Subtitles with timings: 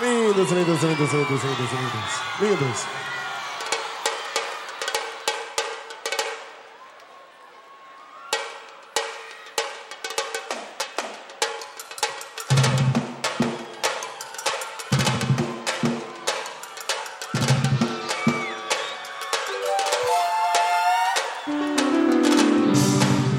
[0.00, 1.72] Lindos, lindos, lindos, lindos, lindos,
[2.40, 2.40] lindos.
[2.40, 2.86] Lindos.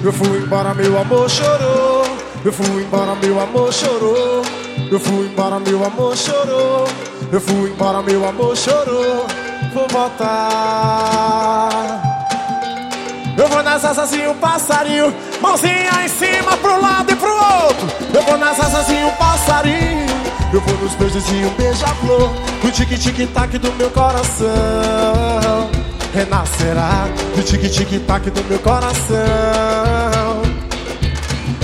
[0.04, 2.04] Eu fui embora, meu amor chorou.
[2.46, 4.61] Eu fui embora, meu amor chorou.
[4.92, 6.86] Eu fui embora, meu amor chorou.
[7.32, 9.26] Eu fui embora, meu amor chorou.
[9.74, 10.28] Vou voltar.
[13.38, 17.88] Eu vou nas asas e um passarinho, mãozinha em cima pro lado e pro outro.
[18.14, 20.08] Eu vou nas asas e um passarinho.
[20.52, 22.30] Eu vou nos beijos e um beija-flor.
[22.62, 24.50] O tique-tique-tac do meu coração
[26.14, 27.08] renascerá.
[27.34, 29.91] Do tique-tique-tac do meu coração.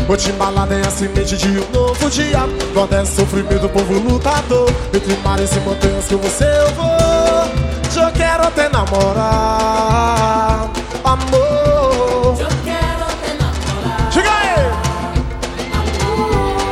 [0.08, 2.40] Vou te embalar é a semente de um novo dia.
[2.74, 4.70] Quando é sofrimento do povo lutador.
[4.94, 6.88] Entre mares e montanhas que você eu vou.
[8.02, 10.70] Eu quero te namorar.
[11.04, 12.38] Amor.
[12.40, 14.10] Eu quero te namorar.
[14.14, 14.72] Chega aí!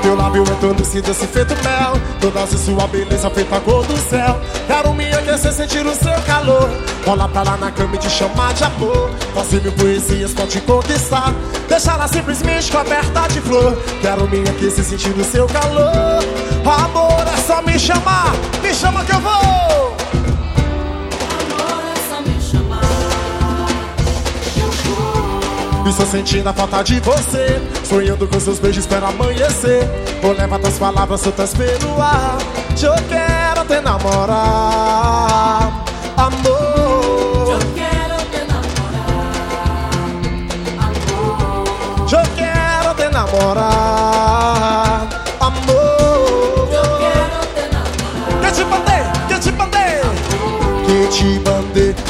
[0.02, 2.00] Teu lábio é todo se feito mel.
[2.22, 4.40] Toda sua beleza feita cor do céu.
[4.66, 6.70] Quero me aquecer, sentir o seu calor
[7.06, 9.12] Rola pra lá na cama e te chamar de amor.
[9.34, 11.34] Fazer mil poesias pra te conquistar.
[11.70, 13.78] Deixar ela simplesmente coberta de flor.
[14.02, 16.24] Quero me aquecer, sentir o seu calor.
[16.66, 18.34] Amor, é só me chamar.
[18.62, 19.96] Me chama que eu vou.
[25.88, 27.62] Estou sentindo a falta de você.
[27.88, 29.88] Sonhando com seus beijos, espero amanhecer.
[30.22, 32.38] Vou levar tuas palavras soltas pelo ar.
[32.82, 35.55] Eu quero te namorar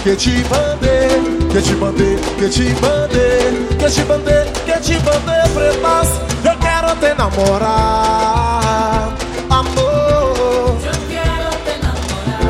[0.05, 1.09] que te bater
[1.51, 6.09] Que te bater, que te bater Que te bater, que te bater pretas
[6.43, 9.09] Eu quero te namorar
[9.49, 12.43] Amor Eu quero te namorar.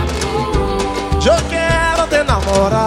[0.00, 1.26] Amor.
[1.26, 2.83] Eu quero te namorar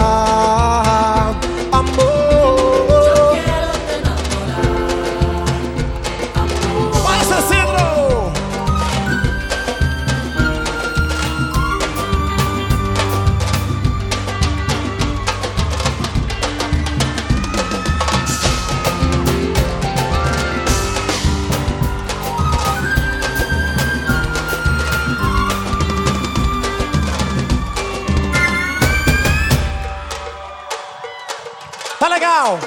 [32.27, 32.59] legal?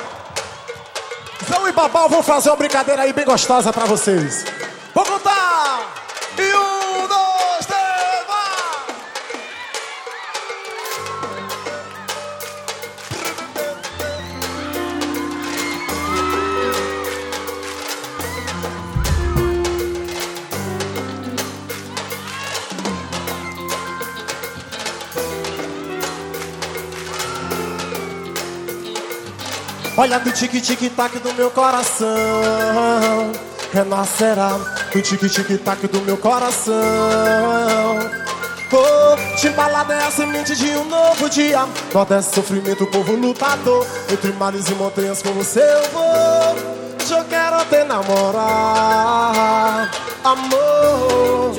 [1.69, 4.45] E Babal vou fazer uma brincadeira aí bem gostosa pra vocês.
[4.95, 5.30] Vou contar!
[30.01, 32.09] Olha do tique-tique-tac do meu coração.
[33.71, 34.57] Renascerá
[34.91, 36.75] do tique-tique-tac do meu coração.
[38.73, 41.69] Oh, te embalada é a semente de um novo dia.
[42.17, 43.87] É sofrimento, povo lutador.
[44.11, 46.57] Entre mares e montanhas com você eu vou.
[47.19, 48.31] Eu quero te namorar.
[50.25, 51.53] Amor.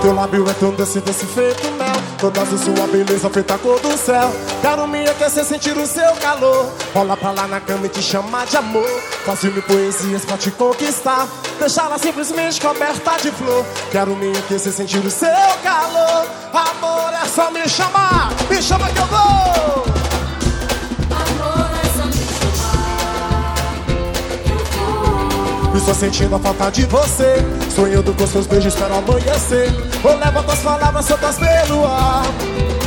[0.00, 1.85] Teu lábio é tão doce, doce feito mel
[2.18, 4.32] Toda a sua beleza feita cor do céu.
[4.62, 6.72] Quero me aquecer, sentir o seu calor.
[6.94, 8.88] Rola pra lá na cama e te chamar de amor.
[9.26, 11.28] Fazer mil poesias pra te conquistar.
[11.58, 13.64] Deixá-la simplesmente coberta de flor.
[13.92, 15.28] Quero me aquecer, sentir o seu
[15.62, 16.26] calor.
[16.54, 18.15] Amor, é só me chamar
[25.86, 27.36] Estou sentindo a falta de você
[27.72, 29.70] Sonhando com seus beijos, espero amanhecer
[30.02, 32.24] Vou levar tuas palavras soltas pelo ar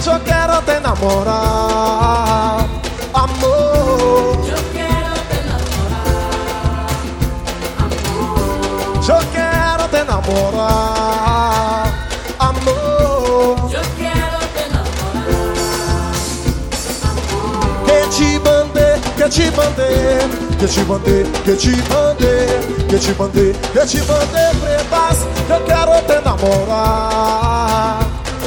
[0.06, 2.68] Eu quero te namorar
[3.14, 6.90] Amor Eu quero te namorar.
[7.80, 9.00] Amor.
[9.08, 10.68] Eu quero te namorar
[12.38, 16.12] Amor Eu quero te namorar.
[17.06, 17.86] Amor.
[17.86, 22.48] Que te bandei, que te bandei que te mandei, que te mandei,
[22.90, 25.20] que te mandei, que te mandei pretas.
[25.50, 28.00] Eu quero te namorar,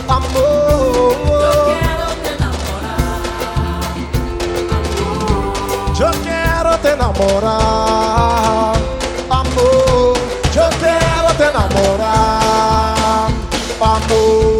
[0.08, 1.16] amor.
[1.24, 3.16] Eu quero te namorar,
[5.08, 5.26] amor.
[5.98, 8.76] Eu quero te namorar,
[9.30, 10.16] amor.
[10.54, 13.30] Eu quero te namorar,
[13.80, 14.51] amor.